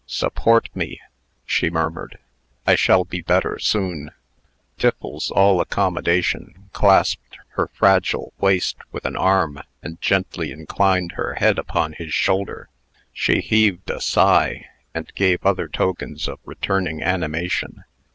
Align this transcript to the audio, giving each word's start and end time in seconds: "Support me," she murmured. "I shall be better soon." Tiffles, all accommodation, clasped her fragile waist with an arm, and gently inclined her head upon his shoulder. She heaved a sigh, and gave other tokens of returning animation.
"Support 0.07 0.69
me," 0.73 0.99
she 1.45 1.69
murmured. 1.69 2.17
"I 2.65 2.73
shall 2.73 3.05
be 3.05 3.21
better 3.21 3.59
soon." 3.59 4.09
Tiffles, 4.79 5.29
all 5.29 5.61
accommodation, 5.61 6.71
clasped 6.73 7.37
her 7.49 7.67
fragile 7.71 8.33
waist 8.39 8.77
with 8.91 9.05
an 9.05 9.15
arm, 9.15 9.61
and 9.83 10.01
gently 10.01 10.49
inclined 10.51 11.11
her 11.11 11.35
head 11.35 11.59
upon 11.59 11.93
his 11.93 12.15
shoulder. 12.15 12.67
She 13.13 13.41
heaved 13.41 13.91
a 13.91 14.01
sigh, 14.01 14.65
and 14.91 15.13
gave 15.13 15.45
other 15.45 15.67
tokens 15.67 16.27
of 16.27 16.39
returning 16.45 17.03
animation. 17.03 17.83